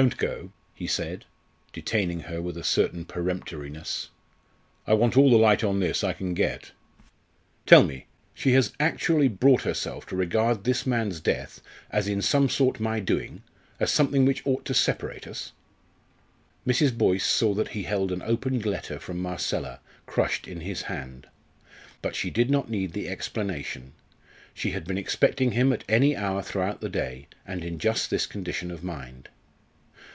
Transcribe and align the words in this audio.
"Don't 0.00 0.16
go," 0.16 0.52
he 0.74 0.86
said, 0.86 1.26
detaining 1.74 2.20
her 2.20 2.40
with 2.40 2.56
a 2.56 2.64
certain 2.64 3.04
peremptoriness. 3.04 4.08
"I 4.86 4.94
want 4.94 5.18
all 5.18 5.28
the 5.28 5.36
light 5.36 5.62
on 5.62 5.80
this 5.80 6.02
I 6.02 6.14
can 6.14 6.32
get. 6.32 6.72
Tell 7.66 7.82
me, 7.82 8.06
she 8.32 8.52
has 8.52 8.72
actually 8.80 9.28
brought 9.28 9.64
herself 9.64 10.06
to 10.06 10.16
regard 10.16 10.64
this 10.64 10.86
man's 10.86 11.20
death 11.20 11.60
as 11.90 12.08
in 12.08 12.22
some 12.22 12.48
sort 12.48 12.80
my 12.80 13.00
doing 13.00 13.42
as 13.78 13.90
something 13.90 14.24
which 14.24 14.40
ought 14.46 14.64
to 14.64 14.72
separate 14.72 15.26
us?" 15.26 15.52
Mrs. 16.66 16.96
Boyce 16.96 17.26
saw 17.26 17.52
that 17.52 17.68
he 17.76 17.82
held 17.82 18.10
an 18.12 18.22
opened 18.22 18.64
letter 18.64 18.98
from 18.98 19.20
Marcella 19.20 19.78
crushed 20.06 20.48
in 20.48 20.62
his 20.62 20.84
hand. 20.84 21.26
But 22.00 22.16
she 22.16 22.30
did 22.30 22.48
not 22.48 22.70
need 22.70 22.94
the 22.94 23.10
explanation. 23.10 23.92
She 24.54 24.70
had 24.70 24.84
been 24.86 24.96
expecting 24.96 25.52
him 25.52 25.70
at 25.70 25.84
any 25.86 26.16
hour 26.16 26.40
throughout 26.42 26.80
the 26.80 26.88
day, 26.88 27.28
and 27.46 27.62
in 27.62 27.78
just 27.78 28.08
this 28.08 28.24
condition 28.26 28.70
of 28.70 28.82
mind. 28.82 29.28